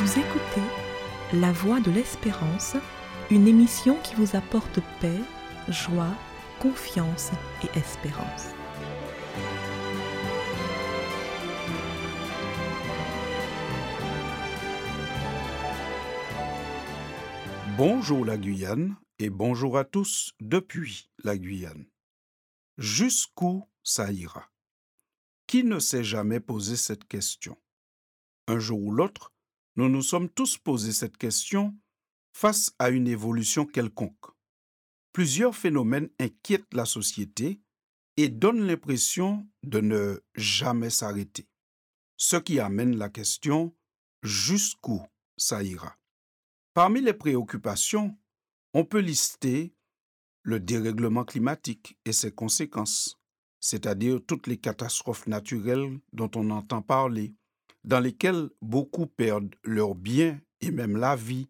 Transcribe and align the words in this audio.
Vous 0.00 0.16
écoutez 0.20 0.62
La 1.32 1.50
Voix 1.50 1.80
de 1.80 1.90
l'Espérance, 1.90 2.76
une 3.32 3.48
émission 3.48 3.98
qui 4.04 4.14
vous 4.14 4.36
apporte 4.36 4.78
paix, 5.00 5.18
joie, 5.66 6.14
confiance 6.60 7.32
et 7.64 7.76
espérance. 7.76 8.54
Bonjour 17.76 18.24
la 18.24 18.38
Guyane 18.38 18.94
et 19.18 19.30
bonjour 19.30 19.76
à 19.76 19.84
tous 19.84 20.30
depuis 20.38 21.10
la 21.24 21.36
Guyane. 21.36 21.86
Jusqu'où 22.76 23.68
ça 23.82 24.12
ira? 24.12 24.48
Qui 25.48 25.64
ne 25.64 25.80
s'est 25.80 26.04
jamais 26.04 26.38
posé 26.38 26.76
cette 26.76 27.08
question? 27.08 27.58
Un 28.46 28.60
jour 28.60 28.80
ou 28.80 28.92
l'autre, 28.92 29.32
nous 29.78 29.88
nous 29.88 30.02
sommes 30.02 30.28
tous 30.28 30.58
posé 30.58 30.90
cette 30.90 31.16
question 31.16 31.72
face 32.32 32.74
à 32.80 32.90
une 32.90 33.06
évolution 33.06 33.64
quelconque. 33.64 34.26
Plusieurs 35.12 35.54
phénomènes 35.54 36.10
inquiètent 36.18 36.74
la 36.74 36.84
société 36.84 37.60
et 38.16 38.28
donnent 38.28 38.66
l'impression 38.66 39.48
de 39.62 39.78
ne 39.78 40.20
jamais 40.34 40.90
s'arrêter. 40.90 41.46
Ce 42.16 42.34
qui 42.34 42.58
amène 42.58 42.96
la 42.96 43.08
question 43.08 43.72
jusqu'où 44.24 45.00
ça 45.36 45.62
ira 45.62 45.96
Parmi 46.74 47.00
les 47.00 47.14
préoccupations, 47.14 48.18
on 48.74 48.84
peut 48.84 48.98
lister 48.98 49.76
le 50.42 50.58
dérèglement 50.58 51.24
climatique 51.24 51.96
et 52.04 52.12
ses 52.12 52.32
conséquences, 52.32 53.20
c'est-à-dire 53.60 54.18
toutes 54.26 54.48
les 54.48 54.58
catastrophes 54.58 55.28
naturelles 55.28 56.00
dont 56.12 56.30
on 56.34 56.50
entend 56.50 56.82
parler, 56.82 57.36
dans 57.88 58.00
lesquelles 58.00 58.50
beaucoup 58.60 59.06
perdent 59.06 59.54
leurs 59.64 59.94
biens 59.94 60.38
et 60.60 60.70
même 60.70 60.98
la 60.98 61.16
vie, 61.16 61.48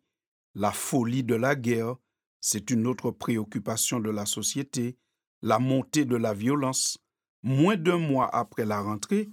la 0.55 0.71
folie 0.71 1.25
de 1.25 1.35
la 1.35 1.57
guerre, 1.57 1.97
c'est 2.41 2.71
une 2.71 2.87
autre 2.87 3.11
préoccupation 3.11 3.99
de 3.99 4.09
la 4.09 4.25
société, 4.25 4.97
la 5.43 5.59
montée 5.59 6.05
de 6.05 6.15
la 6.15 6.35
violence. 6.35 6.99
Moins 7.43 7.77
d'un 7.77 7.99
mois 7.99 8.33
après 8.33 8.65
la 8.65 8.81
rentrée, 8.81 9.29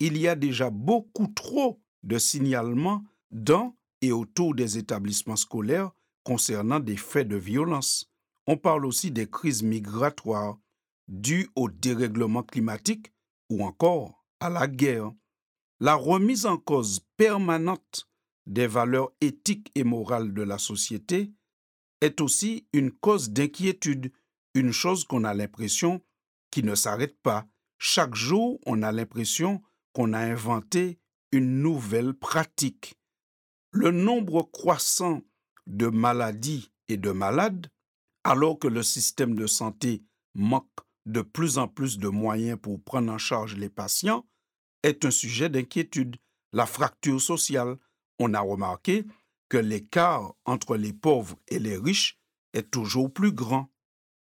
il 0.00 0.16
y 0.16 0.28
a 0.28 0.34
déjà 0.34 0.70
beaucoup 0.70 1.26
trop 1.26 1.78
de 2.02 2.16
signalements 2.16 3.04
dans 3.30 3.76
et 4.00 4.12
autour 4.12 4.54
des 4.54 4.78
établissements 4.78 5.36
scolaires 5.36 5.90
concernant 6.24 6.80
des 6.80 6.96
faits 6.96 7.28
de 7.28 7.36
violence. 7.36 8.10
On 8.46 8.56
parle 8.56 8.86
aussi 8.86 9.10
des 9.10 9.28
crises 9.28 9.62
migratoires 9.62 10.58
dues 11.06 11.50
au 11.54 11.68
dérèglement 11.68 12.42
climatique 12.42 13.12
ou 13.50 13.62
encore 13.62 14.24
à 14.40 14.48
la 14.48 14.66
guerre. 14.66 15.12
La 15.80 15.94
remise 15.94 16.46
en 16.46 16.56
cause 16.56 17.00
permanente 17.16 18.08
des 18.46 18.66
valeurs 18.66 19.12
éthiques 19.20 19.70
et 19.74 19.84
morales 19.84 20.32
de 20.32 20.42
la 20.42 20.58
société 20.58 21.32
est 22.00 22.20
aussi 22.20 22.66
une 22.72 22.92
cause 22.92 23.30
d'inquiétude, 23.30 24.12
une 24.54 24.72
chose 24.72 25.04
qu'on 25.04 25.24
a 25.24 25.34
l'impression 25.34 26.02
qui 26.50 26.62
ne 26.62 26.74
s'arrête 26.74 27.18
pas. 27.22 27.46
Chaque 27.78 28.14
jour, 28.14 28.58
on 28.64 28.82
a 28.82 28.92
l'impression 28.92 29.62
qu'on 29.92 30.12
a 30.12 30.20
inventé 30.20 30.98
une 31.32 31.60
nouvelle 31.60 32.14
pratique 32.14 32.96
le 33.76 33.90
nombre 33.90 34.42
croissant 34.42 35.20
de 35.66 35.88
maladies 35.88 36.72
et 36.88 36.96
de 36.96 37.10
malades, 37.10 37.66
alors 38.24 38.58
que 38.58 38.68
le 38.68 38.82
système 38.82 39.34
de 39.34 39.46
santé 39.46 40.02
manque 40.34 40.66
de 41.04 41.20
plus 41.20 41.58
en 41.58 41.68
plus 41.68 41.98
de 41.98 42.08
moyens 42.08 42.58
pour 42.60 42.82
prendre 42.82 43.12
en 43.12 43.18
charge 43.18 43.54
les 43.56 43.68
patients, 43.68 44.26
est 44.86 45.04
un 45.04 45.10
sujet 45.10 45.48
d'inquiétude. 45.48 46.16
La 46.52 46.64
fracture 46.64 47.20
sociale, 47.20 47.76
on 48.20 48.34
a 48.34 48.40
remarqué 48.40 49.04
que 49.48 49.56
l'écart 49.56 50.34
entre 50.44 50.76
les 50.76 50.92
pauvres 50.92 51.36
et 51.48 51.58
les 51.58 51.76
riches 51.76 52.18
est 52.52 52.70
toujours 52.70 53.12
plus 53.12 53.32
grand. 53.32 53.68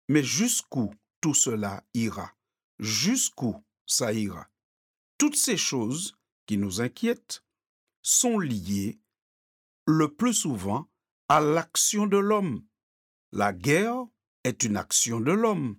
Mais 0.07 0.23
jusqu'où 0.23 0.94
tout 1.19 1.33
cela 1.33 1.83
ira? 1.94 2.33
Jusqu'où 2.79 3.61
ça 3.85 4.13
ira? 4.13 4.47
Toutes 5.17 5.35
ces 5.35 5.57
choses 5.57 6.17
qui 6.45 6.57
nous 6.57 6.79
inquiètent 6.79 7.44
sont 8.01 8.39
liées 8.39 9.01
le 9.85 10.13
plus 10.13 10.33
souvent 10.33 10.89
à 11.27 11.41
l'action 11.41 12.07
de 12.07 12.17
l'homme. 12.17 12.66
La 13.33 13.51
guerre 13.51 14.05
est 14.45 14.63
une 14.63 14.77
action 14.77 15.19
de 15.19 15.33
l'homme. 15.33 15.77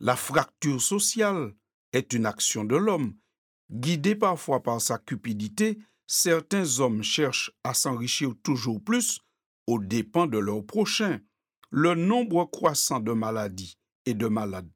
La 0.00 0.16
fracture 0.16 0.82
sociale 0.82 1.54
est 1.92 2.12
une 2.12 2.26
action 2.26 2.64
de 2.64 2.76
l'homme. 2.76 3.16
Guidé 3.70 4.14
parfois 4.14 4.62
par 4.62 4.80
sa 4.80 4.98
cupidité, 4.98 5.78
certains 6.06 6.80
hommes 6.80 7.02
cherchent 7.02 7.52
à 7.64 7.74
s'enrichir 7.74 8.32
toujours 8.42 8.82
plus 8.82 9.20
aux 9.66 9.78
dépens 9.78 10.26
de 10.26 10.38
leurs 10.38 10.64
prochains. 10.64 11.20
Le 11.70 11.94
nombre 11.94 12.46
croissant 12.46 12.98
de 12.98 13.12
maladies 13.12 13.78
et 14.06 14.14
de 14.14 14.26
malades 14.26 14.70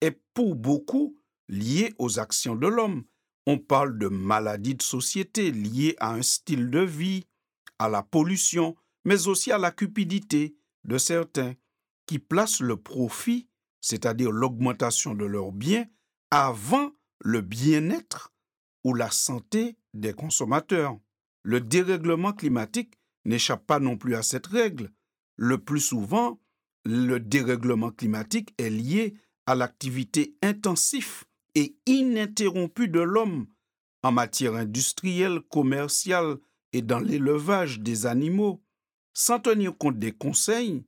est 0.00 0.20
pour 0.34 0.56
beaucoup 0.56 1.16
lié 1.48 1.94
aux 1.98 2.18
actions 2.18 2.56
de 2.56 2.66
l'homme. 2.66 3.04
On 3.46 3.58
parle 3.58 3.96
de 3.96 4.08
maladies 4.08 4.74
de 4.74 4.82
société 4.82 5.52
liées 5.52 5.94
à 6.00 6.14
un 6.14 6.22
style 6.22 6.70
de 6.70 6.80
vie, 6.80 7.24
à 7.78 7.88
la 7.88 8.02
pollution, 8.02 8.74
mais 9.04 9.28
aussi 9.28 9.52
à 9.52 9.58
la 9.58 9.70
cupidité 9.70 10.56
de 10.84 10.98
certains 10.98 11.54
qui 12.06 12.18
placent 12.18 12.60
le 12.60 12.76
profit, 12.76 13.48
c'est-à-dire 13.80 14.32
l'augmentation 14.32 15.14
de 15.14 15.24
leurs 15.24 15.52
biens, 15.52 15.86
avant 16.32 16.90
le 17.20 17.40
bien-être 17.40 18.31
ou 18.84 18.94
la 18.94 19.10
santé 19.10 19.76
des 19.94 20.12
consommateurs. 20.12 20.98
Le 21.42 21.60
dérèglement 21.60 22.32
climatique 22.32 22.94
n'échappe 23.24 23.66
pas 23.66 23.80
non 23.80 23.96
plus 23.96 24.14
à 24.14 24.22
cette 24.22 24.46
règle. 24.46 24.90
Le 25.36 25.58
plus 25.58 25.80
souvent, 25.80 26.40
le 26.84 27.20
dérèglement 27.20 27.90
climatique 27.90 28.54
est 28.58 28.70
lié 28.70 29.14
à 29.46 29.54
l'activité 29.54 30.36
intensive 30.42 31.24
et 31.54 31.76
ininterrompue 31.86 32.88
de 32.88 33.00
l'homme 33.00 33.46
en 34.02 34.12
matière 34.12 34.54
industrielle, 34.54 35.40
commerciale, 35.40 36.36
et 36.72 36.82
dans 36.82 36.98
l'élevage 36.98 37.80
des 37.80 38.06
animaux, 38.06 38.62
sans 39.14 39.38
tenir 39.38 39.76
compte 39.76 39.98
des 39.98 40.12
conseils, 40.12 40.84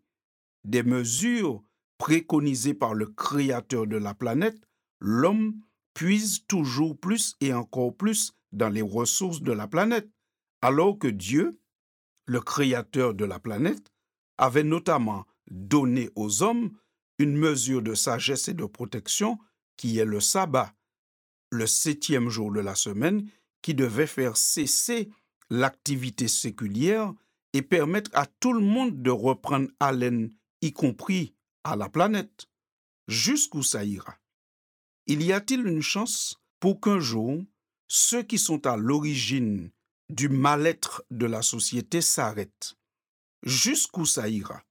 des 0.64 0.82
mesures 0.82 1.62
préconisées 1.98 2.74
par 2.74 2.94
le 2.94 3.06
Créateur 3.06 3.86
de 3.86 3.96
la 3.96 4.14
planète, 4.14 4.60
l'homme 4.98 5.60
puise 5.94 6.44
toujours 6.46 6.98
plus 6.98 7.36
et 7.40 7.52
encore 7.52 7.96
plus 7.96 8.32
dans 8.52 8.68
les 8.68 8.82
ressources 8.82 9.40
de 9.40 9.52
la 9.52 9.66
planète, 9.66 10.08
alors 10.60 10.98
que 10.98 11.08
Dieu, 11.08 11.58
le 12.26 12.40
Créateur 12.40 13.14
de 13.14 13.24
la 13.24 13.38
planète, 13.38 13.92
avait 14.38 14.64
notamment 14.64 15.24
donné 15.50 16.10
aux 16.16 16.42
hommes 16.42 16.76
une 17.18 17.36
mesure 17.36 17.82
de 17.82 17.94
sagesse 17.94 18.48
et 18.48 18.54
de 18.54 18.64
protection 18.64 19.38
qui 19.76 19.98
est 19.98 20.04
le 20.04 20.20
sabbat, 20.20 20.74
le 21.50 21.66
septième 21.66 22.28
jour 22.28 22.52
de 22.52 22.60
la 22.60 22.74
semaine, 22.74 23.28
qui 23.62 23.74
devait 23.74 24.06
faire 24.06 24.36
cesser 24.36 25.10
l'activité 25.50 26.28
séculière 26.28 27.12
et 27.52 27.62
permettre 27.62 28.10
à 28.14 28.26
tout 28.26 28.52
le 28.52 28.60
monde 28.60 29.02
de 29.02 29.10
reprendre 29.10 29.68
haleine, 29.78 30.30
y 30.60 30.72
compris 30.72 31.34
à 31.62 31.76
la 31.76 31.88
planète. 31.88 32.46
Jusqu'où 33.06 33.62
ça 33.62 33.84
ira? 33.84 34.18
Il 35.06 35.22
y 35.22 35.32
a-t-il 35.32 35.66
une 35.66 35.82
chance 35.82 36.36
pour 36.60 36.80
qu'un 36.80 36.98
jour, 36.98 37.42
ceux 37.88 38.22
qui 38.22 38.38
sont 38.38 38.66
à 38.66 38.78
l'origine 38.78 39.70
du 40.08 40.30
mal-être 40.30 41.04
de 41.10 41.26
la 41.26 41.42
société 41.42 42.00
s'arrêtent? 42.00 42.76
Jusqu'où 43.42 44.06
ça 44.06 44.30
ira? 44.30 44.62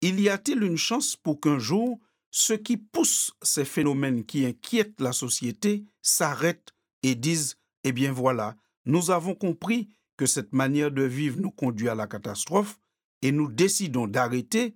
Il 0.00 0.18
y 0.18 0.30
a-t-il 0.30 0.62
une 0.62 0.78
chance 0.78 1.16
pour 1.16 1.40
qu'un 1.40 1.58
jour, 1.58 2.00
ceux 2.30 2.56
qui 2.56 2.78
poussent 2.78 3.32
ces 3.42 3.66
phénomènes 3.66 4.24
qui 4.24 4.46
inquiètent 4.46 4.98
la 5.00 5.12
société 5.12 5.84
s'arrêtent 6.00 6.72
et 7.02 7.14
disent 7.14 7.58
Eh 7.84 7.92
bien 7.92 8.12
voilà, 8.12 8.56
nous 8.86 9.10
avons 9.10 9.34
compris 9.34 9.90
que 10.16 10.24
cette 10.24 10.54
manière 10.54 10.90
de 10.90 11.02
vivre 11.02 11.38
nous 11.38 11.50
conduit 11.50 11.90
à 11.90 11.94
la 11.94 12.06
catastrophe 12.06 12.80
et 13.20 13.30
nous 13.30 13.52
décidons 13.52 14.06
d'arrêter 14.06 14.74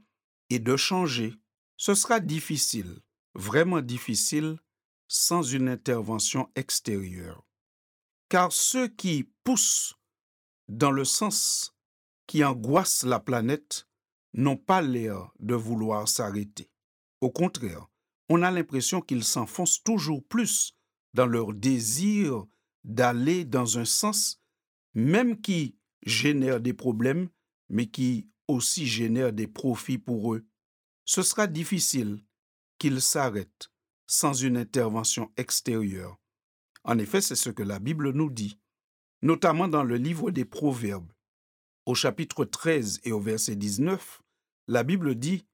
et 0.50 0.58
de 0.58 0.76
changer. 0.76 1.34
Ce 1.78 1.94
sera 1.94 2.20
difficile, 2.20 3.00
vraiment 3.34 3.80
difficile, 3.80 4.58
sans 5.08 5.42
une 5.42 5.68
intervention 5.68 6.50
extérieure. 6.54 7.44
Car 8.28 8.52
ceux 8.52 8.88
qui 8.88 9.30
poussent 9.44 9.94
dans 10.68 10.90
le 10.90 11.04
sens 11.04 11.74
qui 12.26 12.44
angoisse 12.44 13.04
la 13.04 13.20
planète 13.20 13.86
n'ont 14.34 14.56
pas 14.56 14.82
l'air 14.82 15.30
de 15.38 15.54
vouloir 15.54 16.08
s'arrêter. 16.08 16.70
Au 17.20 17.30
contraire, 17.30 17.86
on 18.28 18.42
a 18.42 18.50
l'impression 18.50 19.00
qu'ils 19.00 19.24
s'enfoncent 19.24 19.82
toujours 19.82 20.24
plus 20.24 20.74
dans 21.14 21.26
leur 21.26 21.54
désir 21.54 22.44
d'aller 22.84 23.44
dans 23.44 23.78
un 23.78 23.84
sens 23.84 24.40
même 24.94 25.40
qui 25.40 25.76
génère 26.02 26.60
des 26.60 26.72
problèmes, 26.72 27.28
mais 27.68 27.86
qui 27.86 28.30
aussi 28.48 28.86
génère 28.86 29.32
des 29.32 29.46
profits 29.46 29.98
pour 29.98 30.34
eux. 30.34 30.46
Ce 31.04 31.22
sera 31.22 31.46
difficile 31.46 32.22
qu'ils 32.78 33.00
s'arrêtent 33.00 33.70
sans 34.06 34.32
une 34.32 34.56
intervention 34.56 35.30
extérieure. 35.36 36.18
En 36.84 36.98
effet, 36.98 37.20
c'est 37.20 37.36
ce 37.36 37.50
que 37.50 37.62
la 37.62 37.78
Bible 37.78 38.12
nous 38.12 38.30
dit, 38.30 38.58
notamment 39.22 39.68
dans 39.68 39.82
le 39.82 39.96
livre 39.96 40.30
des 40.30 40.44
Proverbes. 40.44 41.12
au 41.84 41.94
chapitre 41.94 42.44
13 42.44 43.00
et 43.04 43.12
au 43.12 43.20
verset 43.20 43.54
19, 43.54 44.22
la 44.68 44.82
Bible 44.82 45.14
dit 45.14 45.46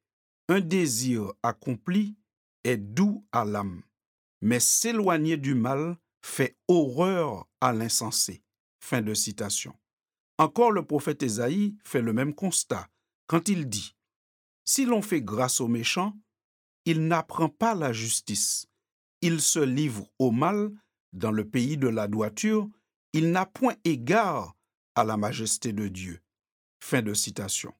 Un 0.49 0.61
désir 0.61 1.33
accompli 1.43 2.17
est 2.65 2.79
doux 2.79 3.27
à 3.33 3.45
l'âme, 3.45 3.83
mais 4.41 4.61
s'éloigner 4.61 5.37
du 5.37 5.55
mal 5.55 5.99
fait 6.23 6.57
horreur 6.69 7.47
à 7.61 7.73
l'insensé. 7.73 8.43
Encore 10.39 10.73
le 10.73 10.85
prophète 10.85 11.23
Ésaïe 11.23 11.77
fait 11.85 12.03
le 12.03 12.13
même 12.13 12.35
constat 12.35 12.89
quand 13.27 13.49
il 13.49 13.69
dit 13.69 13.95
Si 14.65 14.85
l'on 14.85 15.03
fait 15.03 15.23
grâce 15.23 15.61
aux 15.61 15.69
méchants, 15.69 16.17
il 16.85 17.07
n'apprend 17.07 17.49
pas 17.49 17.75
la 17.75 17.93
justice. 17.93 18.67
Il 19.21 19.41
se 19.41 19.61
livre 19.61 20.09
au 20.19 20.31
mal 20.31 20.71
dans 21.13 21.31
le 21.31 21.49
pays 21.49 21.77
de 21.77 21.89
la 21.89 22.09
droiture, 22.09 22.69
il 23.13 23.31
n'a 23.31 23.47
point 23.47 23.75
égard 23.85 24.57
à 24.95 25.05
la 25.05 25.17
majesté 25.17 25.73
de 25.73 25.89
Dieu. 25.89 26.21
Fin 26.81 27.03
de 27.03 27.15
citation. 27.15 27.73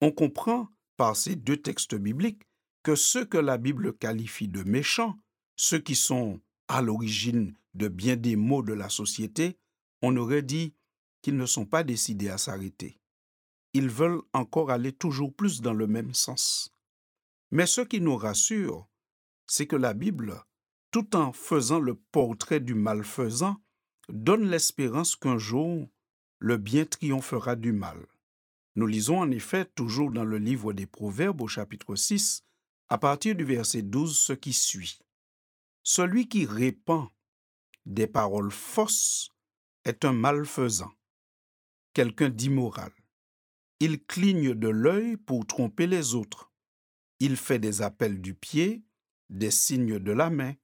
On 0.00 0.12
comprend 0.12 0.68
par 0.96 1.16
ces 1.16 1.36
deux 1.36 1.56
textes 1.56 1.94
bibliques 1.94 2.42
que 2.82 2.94
ceux 2.94 3.24
que 3.24 3.38
la 3.38 3.58
Bible 3.58 3.94
qualifie 3.94 4.48
de 4.48 4.62
méchants, 4.62 5.16
ceux 5.56 5.78
qui 5.78 5.94
sont 5.94 6.40
à 6.68 6.82
l'origine 6.82 7.54
de 7.74 7.88
bien 7.88 8.16
des 8.16 8.36
maux 8.36 8.62
de 8.62 8.72
la 8.72 8.88
société, 8.88 9.56
on 10.02 10.16
aurait 10.16 10.42
dit 10.42 10.74
qu'ils 11.22 11.36
ne 11.36 11.46
sont 11.46 11.66
pas 11.66 11.82
décidés 11.82 12.28
à 12.28 12.38
s'arrêter. 12.38 12.98
Ils 13.72 13.88
veulent 13.88 14.22
encore 14.32 14.70
aller 14.70 14.92
toujours 14.92 15.34
plus 15.34 15.60
dans 15.60 15.74
le 15.74 15.86
même 15.86 16.14
sens. 16.14 16.72
Mais 17.50 17.66
ce 17.66 17.80
qui 17.80 18.00
nous 18.00 18.16
rassure, 18.16 18.88
c'est 19.46 19.66
que 19.66 19.76
la 19.76 19.94
Bible, 19.94 20.44
tout 20.90 21.16
en 21.16 21.32
faisant 21.32 21.80
le 21.80 21.94
portrait 21.94 22.60
du 22.60 22.74
malfaisant, 22.74 23.56
donne 24.08 24.48
l'espérance 24.48 25.16
qu'un 25.16 25.38
jour, 25.38 25.88
le 26.38 26.56
bien 26.56 26.84
triomphera 26.84 27.56
du 27.56 27.72
mal. 27.72 28.06
Nous 28.76 28.86
lisons 28.86 29.18
en 29.18 29.30
effet 29.30 29.64
toujours 29.64 30.10
dans 30.10 30.24
le 30.24 30.38
livre 30.38 30.72
des 30.72 30.86
Proverbes 30.86 31.40
au 31.40 31.48
chapitre 31.48 31.96
6, 31.96 32.44
à 32.88 32.98
partir 32.98 33.34
du 33.34 33.44
verset 33.44 33.82
12, 33.82 34.18
ce 34.18 34.32
qui 34.32 34.52
suit. 34.52 35.00
Celui 35.82 36.28
qui 36.28 36.46
répand 36.46 37.08
des 37.84 38.06
paroles 38.06 38.50
fausses 38.50 39.30
est 39.84 40.04
un 40.04 40.12
malfaisant, 40.12 40.92
quelqu'un 41.94 42.28
d'immoral. 42.28 42.92
Il 43.80 44.04
cligne 44.04 44.54
de 44.54 44.68
l'œil 44.68 45.16
pour 45.16 45.46
tromper 45.46 45.86
les 45.86 46.14
autres. 46.14 46.49
Il 47.20 47.36
fait 47.36 47.58
des 47.58 47.82
appels 47.82 48.20
du 48.20 48.34
pied, 48.34 48.82
des 49.28 49.50
signes 49.50 49.98
de 49.98 50.12
la 50.12 50.30
main. 50.30 50.54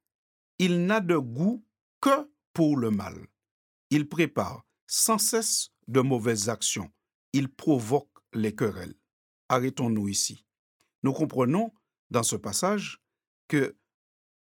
Il 0.58 0.87
n'a 0.87 1.00
de 1.00 1.17
goût 1.17 1.64
que 2.00 2.31
pour 2.53 2.76
le 2.76 2.91
mal. 2.91 3.26
Il 3.91 4.08
prépare 4.08 4.67
sans 4.87 5.19
cesse 5.19 5.70
de 5.87 6.00
mauvaises 6.00 6.49
actions. 6.49 6.91
Il 7.32 7.49
provoque 7.49 8.11
les 8.32 8.55
querelles. 8.55 8.97
Arrêtons-nous 9.49 10.08
ici. 10.08 10.44
Nous 11.03 11.12
comprenons 11.12 11.73
dans 12.11 12.23
ce 12.23 12.37
passage 12.37 13.02
que 13.49 13.76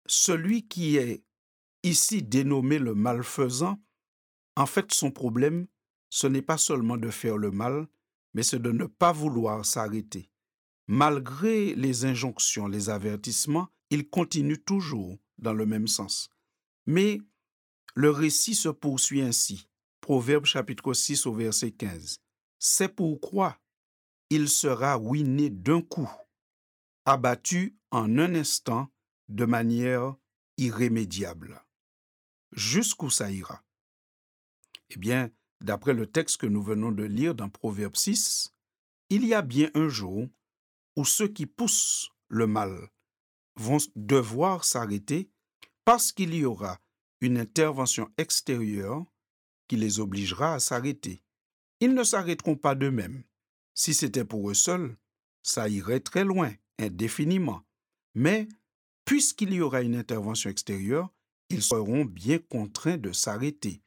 celui 0.06 0.66
qui 0.68 0.96
est 0.96 1.24
ici 1.82 2.22
dénommé 2.22 2.78
le 2.78 2.94
malfaisant, 2.94 3.82
en 4.56 4.66
fait 4.66 4.92
son 4.92 5.10
problème, 5.10 5.66
ce 6.10 6.26
n'est 6.26 6.42
pas 6.42 6.58
seulement 6.58 6.96
de 6.96 7.10
faire 7.10 7.36
le 7.36 7.50
mal, 7.50 7.88
mais 8.34 8.42
c'est 8.42 8.60
de 8.60 8.70
ne 8.70 8.86
pas 8.86 9.12
vouloir 9.12 9.64
s'arrêter. 9.66 10.30
Malgré 10.86 11.74
les 11.74 12.04
injonctions, 12.04 12.66
les 12.66 12.90
avertissements, 12.90 13.68
il 13.90 14.08
continue 14.08 14.58
toujours 14.58 15.18
dans 15.38 15.54
le 15.54 15.66
même 15.66 15.88
sens. 15.88 16.30
Mais 16.86 17.20
le 17.94 18.10
récit 18.10 18.54
se 18.54 18.68
poursuit 18.68 19.22
ainsi. 19.22 19.68
Proverbe 20.00 20.44
chapitre 20.44 20.92
6 20.92 21.26
au 21.26 21.32
verset 21.32 21.70
15. 21.70 22.20
C'est 22.58 22.88
pourquoi 22.88 23.58
il 24.30 24.48
sera 24.48 24.96
ruiné 24.96 25.48
d'un 25.48 25.80
coup, 25.80 26.10
abattu 27.04 27.76
en 27.90 28.18
un 28.18 28.34
instant 28.34 28.88
de 29.28 29.44
manière 29.44 30.16
irrémédiable. 30.56 31.62
Jusqu'où 32.52 33.10
ça 33.10 33.30
ira? 33.30 33.62
Eh 34.90 34.96
bien, 34.96 35.30
d'après 35.60 35.94
le 35.94 36.06
texte 36.06 36.38
que 36.38 36.46
nous 36.46 36.62
venons 36.62 36.92
de 36.92 37.04
lire 37.04 37.34
dans 37.34 37.48
Proverbe 37.48 37.96
6, 37.96 38.54
il 39.10 39.24
y 39.26 39.34
a 39.34 39.42
bien 39.42 39.70
un 39.74 39.88
jour 39.88 40.28
où 40.96 41.04
ceux 41.04 41.28
qui 41.28 41.46
poussent 41.46 42.10
le 42.28 42.46
mal 42.46 42.90
vont 43.56 43.78
devoir 43.96 44.64
s'arrêter 44.64 45.30
parce 45.84 46.12
qu'il 46.12 46.34
y 46.34 46.44
aura 46.44 46.80
une 47.20 47.38
intervention 47.38 48.10
extérieure 48.18 49.04
qui 49.68 49.76
les 49.76 50.00
obligera 50.00 50.54
à 50.54 50.60
s'arrêter. 50.60 51.22
Ils 51.80 51.94
ne 51.94 52.04
s'arrêteront 52.04 52.56
pas 52.56 52.74
d'eux-mêmes. 52.74 53.24
Si 53.74 53.94
c'était 53.94 54.24
pour 54.24 54.50
eux 54.50 54.54
seuls, 54.54 54.96
ça 55.42 55.68
irait 55.68 56.00
très 56.00 56.24
loin, 56.24 56.52
indéfiniment. 56.78 57.62
Mais, 58.14 58.48
puisqu'il 59.04 59.52
y 59.52 59.60
aura 59.60 59.82
une 59.82 59.96
intervention 59.96 60.50
extérieure, 60.50 61.10
ils 61.50 61.62
seront 61.62 62.04
bien 62.04 62.38
contraints 62.38 62.96
de 62.96 63.12
s'arrêter. 63.12 63.82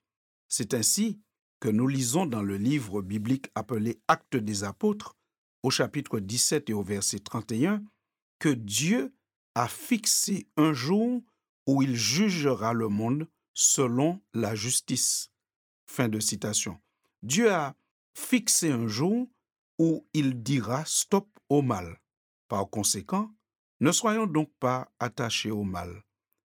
C'est 0.47 0.73
ainsi 0.73 1.19
que 1.59 1.69
nous 1.69 1.87
lisons 1.87 2.25
dans 2.25 2.43
le 2.43 2.57
livre 2.57 3.01
biblique 3.01 3.49
appelé 3.55 3.99
Actes 4.07 4.37
des 4.37 4.63
Apôtres, 4.63 5.15
au 5.63 5.69
chapitre 5.69 6.19
17 6.19 6.69
et 6.69 6.73
au 6.73 6.83
verset 6.83 7.19
31, 7.19 7.83
que 8.39 8.49
Dieu 8.49 9.13
a 9.55 9.67
fixé 9.67 10.47
un 10.57 10.73
jour 10.73 11.21
où 11.65 11.81
il 11.81 11.95
jugera 11.95 12.73
le 12.73 12.87
monde 12.87 13.27
selon 13.53 14.21
la 14.33 14.55
justice. 14.55 15.31
Fin 15.87 16.09
de 16.09 16.19
citation. 16.19 16.79
Dieu 17.23 17.51
a 17.51 17.75
fixé 18.13 18.71
un 18.71 18.87
jour 18.87 19.27
où 19.79 20.07
il 20.13 20.41
dira 20.43 20.83
stop 20.85 21.27
au 21.49 21.61
mal. 21.61 21.99
Par 22.47 22.69
conséquent, 22.69 23.31
ne 23.79 23.91
soyons 23.91 24.27
donc 24.27 24.51
pas 24.59 24.91
attachés 24.99 25.51
au 25.51 25.63
mal 25.63 26.03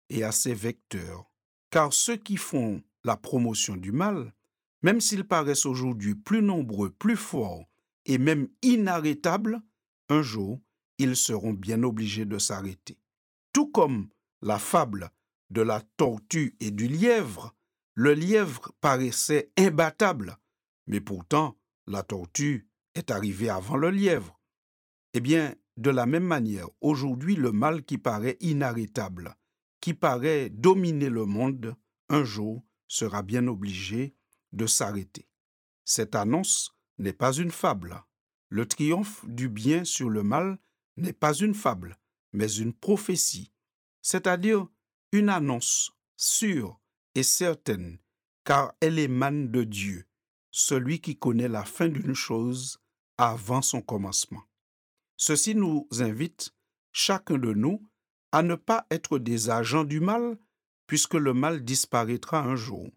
et 0.09 0.23
à 0.23 0.31
ses 0.31 0.53
vecteurs, 0.53 1.29
car 1.69 1.93
ceux 1.93 2.15
qui 2.15 2.37
font 2.37 2.81
la 3.03 3.17
promotion 3.17 3.75
du 3.75 3.91
mal, 3.91 4.33
même 4.81 5.01
s'ils 5.01 5.27
paraissent 5.27 5.65
aujourd'hui 5.65 6.15
plus 6.15 6.41
nombreux, 6.41 6.89
plus 6.89 7.17
forts 7.17 7.65
et 8.07 8.17
même 8.17 8.47
inarrêtables, 8.61 9.61
un 10.09 10.21
jour, 10.21 10.59
ils 10.97 11.15
seront 11.15 11.53
bien 11.53 11.83
obligés 11.83 12.25
de 12.25 12.39
s'arrêter. 12.39 12.97
Tout 13.53 13.69
comme 13.69 14.09
la 14.41 14.57
fable 14.57 15.11
de 15.49 15.61
la 15.61 15.81
tortue 15.97 16.55
et 16.59 16.71
du 16.71 16.87
lièvre, 16.87 17.53
le 17.93 18.13
lièvre 18.13 18.71
paraissait 18.81 19.51
imbattable, 19.57 20.37
mais 20.87 21.01
pourtant 21.01 21.57
la 21.85 22.03
tortue 22.03 22.67
est 22.95 23.11
arrivée 23.11 23.49
avant 23.49 23.77
le 23.77 23.89
lièvre. 23.89 24.39
Eh 25.13 25.19
bien, 25.19 25.55
de 25.77 25.89
la 25.89 26.05
même 26.05 26.25
manière, 26.25 26.67
aujourd'hui, 26.81 27.35
le 27.35 27.51
mal 27.51 27.83
qui 27.83 27.97
paraît 27.97 28.37
inarrêtable, 28.39 29.35
qui 29.81 29.93
paraît 29.93 30.49
dominer 30.49 31.09
le 31.09 31.25
monde, 31.25 31.75
un 32.09 32.23
jour 32.23 32.63
sera 32.87 33.21
bien 33.21 33.47
obligé 33.47 34.15
de 34.53 34.65
s'arrêter. 34.65 35.27
Cette 35.85 36.15
annonce 36.15 36.76
n'est 36.97 37.13
pas 37.13 37.33
une 37.33 37.51
fable. 37.51 38.03
Le 38.49 38.67
triomphe 38.67 39.25
du 39.27 39.49
bien 39.49 39.83
sur 39.83 40.09
le 40.09 40.23
mal 40.23 40.57
n'est 40.95 41.13
pas 41.13 41.33
une 41.33 41.53
fable, 41.53 41.97
mais 42.33 42.51
une 42.51 42.73
prophétie, 42.73 43.51
c'est-à-dire 44.01 44.67
une 45.11 45.29
annonce 45.29 45.91
sûre 46.15 46.79
et 47.15 47.23
certaine, 47.23 47.99
car 48.43 48.73
elle 48.79 48.99
émane 48.99 49.51
de 49.51 49.63
Dieu, 49.63 50.07
celui 50.51 51.01
qui 51.01 51.17
connaît 51.17 51.47
la 51.47 51.63
fin 51.63 51.87
d'une 51.87 52.15
chose 52.15 52.79
avant 53.17 53.61
son 53.61 53.81
commencement. 53.81 54.43
Ceci 55.17 55.55
nous 55.55 55.87
invite, 55.99 56.53
chacun 56.91 57.37
de 57.37 57.53
nous, 57.53 57.81
à 58.31 58.43
ne 58.43 58.55
pas 58.55 58.85
être 58.91 59.19
des 59.19 59.49
agents 59.49 59.83
du 59.83 59.99
mal, 59.99 60.37
puisque 60.85 61.15
le 61.15 61.33
mal 61.33 61.63
disparaîtra 61.63 62.43
un 62.43 62.55
jour. 62.55 62.89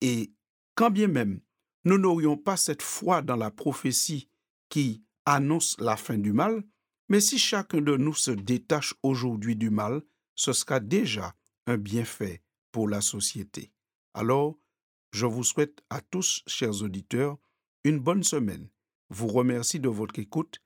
Et 0.00 0.32
quand 0.74 0.90
bien 0.90 1.08
même 1.08 1.40
nous 1.84 1.98
n'aurions 1.98 2.36
pas 2.36 2.56
cette 2.56 2.82
foi 2.82 3.22
dans 3.22 3.36
la 3.36 3.50
prophétie 3.50 4.28
qui 4.68 5.02
annonce 5.26 5.76
la 5.78 5.96
fin 5.96 6.18
du 6.18 6.32
mal, 6.32 6.64
mais 7.08 7.20
si 7.20 7.38
chacun 7.38 7.80
de 7.80 7.96
nous 7.96 8.14
se 8.14 8.30
détache 8.30 8.94
aujourd'hui 9.02 9.56
du 9.56 9.70
mal, 9.70 10.02
ce 10.34 10.52
sera 10.52 10.80
déjà 10.80 11.34
un 11.66 11.76
bienfait 11.76 12.42
pour 12.72 12.88
la 12.88 13.00
société. 13.00 13.72
Alors, 14.14 14.58
je 15.12 15.26
vous 15.26 15.44
souhaite 15.44 15.82
à 15.90 16.00
tous, 16.00 16.42
chers 16.46 16.82
auditeurs, 16.82 17.38
une 17.84 17.98
bonne 17.98 18.24
semaine, 18.24 18.68
vous 19.10 19.28
remercie 19.28 19.80
de 19.80 19.88
votre 19.88 20.18
écoute 20.18 20.60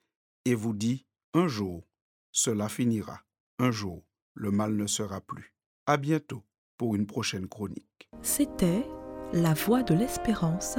et 0.45 0.55
vous 0.55 0.73
dit 0.73 1.05
un 1.35 1.49
jour, 1.49 1.87
cela 2.33 2.69
finira. 2.69 3.21
Un 3.59 3.71
jour, 3.71 4.05
le 4.35 4.51
mal 4.51 4.77
ne 4.77 4.87
sera 4.87 5.21
plus. 5.21 5.55
À 5.87 5.97
bientôt 5.97 6.45
pour 6.77 6.95
une 6.95 7.07
prochaine 7.07 7.49
chronique. 7.49 8.09
C'était 8.23 8.87
La 9.33 9.53
Voix 9.55 9.83
de 9.83 9.95
l'Espérance, 9.95 10.79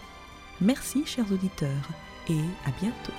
Merci 0.61 1.03
chers 1.07 1.31
auditeurs 1.31 1.89
et 2.29 2.39
à 2.65 2.71
bientôt. 2.79 3.13